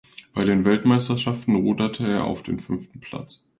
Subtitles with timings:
[0.33, 3.43] Bei den Weltmeisterschaften ruderte er auf den fünften Platz.